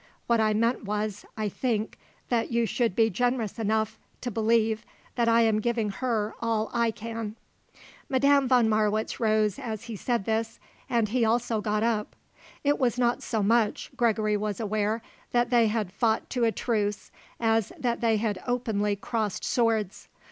[0.25, 1.95] What I meant was, I think,
[2.29, 6.89] that you should be generous enough to believe that I am giving her all I
[6.89, 7.35] can."
[8.09, 10.59] Madame von Marwitz rose as he said this
[10.89, 12.15] and he also got up.
[12.63, 15.03] It was not so much, Gregory was aware,
[15.33, 20.07] that they had fought to a truce as that they had openly crossed swords.